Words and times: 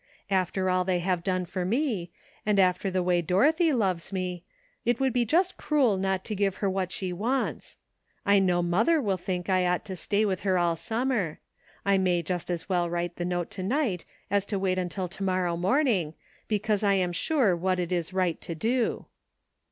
After 0.31 0.67
all 0.67 0.83
they 0.83 0.97
have 0.97 1.23
done 1.23 1.45
for 1.45 1.63
me, 1.63 2.09
and 2.43 2.57
after 2.59 2.89
the 2.89 3.03
way 3.03 3.21
Dorothy 3.21 3.71
loves 3.71 4.11
me, 4.11 4.43
it 4.83 4.99
would 4.99 5.13
be 5.13 5.25
just 5.25 5.57
cruel 5.57 5.95
not 5.95 6.25
to 6.25 6.33
give 6.33 6.55
her 6.55 6.67
what 6.67 6.91
she 6.91 7.13
wants. 7.13 7.77
I 8.25 8.39
know 8.39 8.63
mother 8.63 8.99
will 8.99 9.19
think 9.19 9.47
I 9.47 9.67
ought 9.67 9.85
to 9.85 9.95
stay 9.95 10.25
with 10.25 10.39
her 10.39 10.57
all 10.57 10.75
summer. 10.75 11.39
I 11.85 11.99
may 11.99 12.23
just 12.23 12.49
as 12.49 12.67
well 12.67 12.89
write 12.89 13.17
the 13.17 13.25
note 13.25 13.51
to 13.51 13.61
night 13.61 14.03
as 14.31 14.43
to 14.47 14.57
wait 14.57 14.79
until 14.79 15.07
to 15.07 15.21
morrow 15.23 15.55
morning, 15.55 16.15
because 16.47 16.81
I 16.83 16.95
am 16.95 17.11
sure 17.11 17.55
what 17.55 17.79
it 17.79 17.91
is 17.91 18.11
right 18.11 18.41
to 18.41 18.55
do." 18.55 19.05